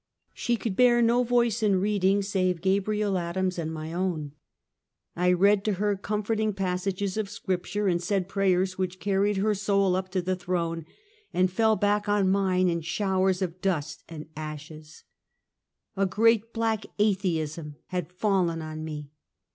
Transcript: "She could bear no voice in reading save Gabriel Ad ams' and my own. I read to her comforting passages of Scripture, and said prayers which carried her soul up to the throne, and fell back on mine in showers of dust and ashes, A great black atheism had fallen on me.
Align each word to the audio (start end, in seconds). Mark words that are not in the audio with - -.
"She 0.33 0.57
could 0.57 0.75
bear 0.75 0.99
no 0.99 1.23
voice 1.23 1.61
in 1.61 1.75
reading 1.79 2.23
save 2.23 2.61
Gabriel 2.63 3.19
Ad 3.19 3.37
ams' 3.37 3.59
and 3.59 3.71
my 3.71 3.93
own. 3.93 4.31
I 5.15 5.31
read 5.31 5.63
to 5.65 5.73
her 5.73 5.95
comforting 5.95 6.53
passages 6.55 7.17
of 7.17 7.29
Scripture, 7.29 7.87
and 7.87 8.01
said 8.01 8.27
prayers 8.27 8.79
which 8.79 8.99
carried 8.99 9.37
her 9.37 9.53
soul 9.53 9.95
up 9.95 10.09
to 10.13 10.21
the 10.23 10.35
throne, 10.35 10.87
and 11.35 11.51
fell 11.51 11.75
back 11.75 12.09
on 12.09 12.31
mine 12.31 12.67
in 12.67 12.81
showers 12.81 13.43
of 13.43 13.61
dust 13.61 14.03
and 14.09 14.25
ashes, 14.35 15.03
A 15.95 16.07
great 16.07 16.51
black 16.51 16.87
atheism 16.97 17.75
had 17.89 18.11
fallen 18.11 18.59
on 18.59 18.83
me. 18.83 19.11